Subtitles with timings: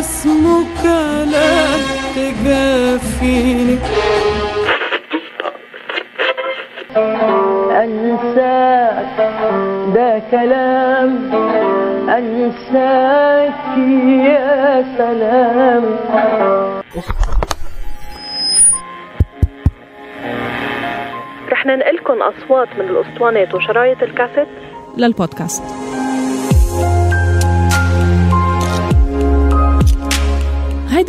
[0.00, 0.84] اسمك
[1.32, 1.66] لا
[2.16, 3.78] تجافيني.
[7.82, 9.16] أنساك
[9.94, 11.10] ده كلام.
[12.08, 13.78] أنساك
[14.26, 15.84] يا سلام.
[21.52, 24.48] رح ننقلكم أصوات من الأسطوانات وشرايط الكاسيت.
[24.96, 25.89] للبودكاست.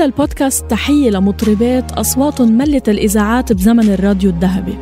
[0.02, 4.78] هيدا البودكاست تحية لمطربات أصواتهم ملت الإذاعات بزمن الراديو الذهبي.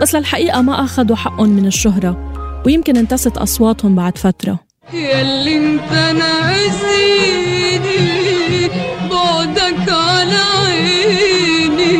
[0.00, 2.32] بس للحقيقة ما أخذوا حقهم من الشهرة
[2.66, 4.58] ويمكن انتست أصواتهم بعد فترة.
[4.92, 7.78] ياللي انت نعزيني
[9.10, 11.92] بعدك على عيني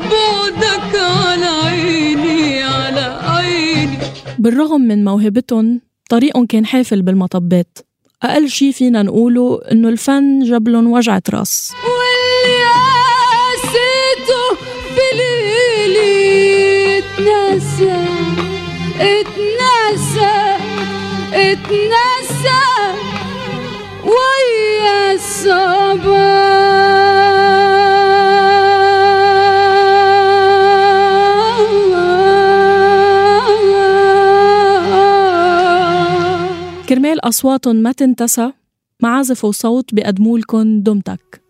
[0.00, 3.98] بعدك على عيني على عيني.
[4.38, 5.80] بالرغم من موهبتهم
[6.10, 7.78] طريقهم كان حافل بالمطبات.
[8.22, 12.64] أقل شي فينا نقوله إنه الفن جبلن وجعة راس واللي
[13.22, 14.54] قاسيته
[14.94, 18.04] في ليلي اتنسى
[19.00, 20.56] اتنسى
[21.34, 22.60] اتنسى.
[24.04, 25.79] ويا الصباح
[36.90, 38.52] كرمال أصواتهم ما تنتسى
[39.02, 41.40] معازف وصوت بقدمولكن دمتك.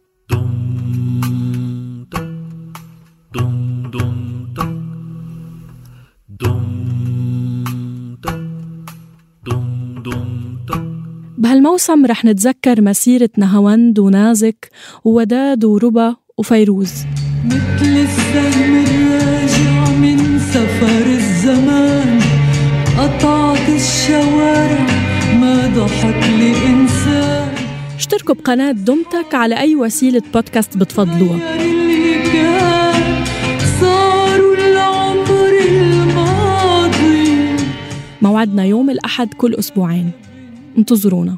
[11.38, 14.70] بهالموسم رح نتذكر مسيرة نهاوند ونازك
[15.04, 16.92] ووداد وربا وفيروز.
[17.44, 19.19] مثل السهم
[25.74, 27.54] ضحك لي إنسان
[27.96, 31.38] اشتركوا بقناة دمتك على أي وسيلة بودكاست بتفضلوها.
[38.22, 40.10] موعدنا يوم الأحد كل أسبوعين.
[40.78, 41.36] انتظرونا.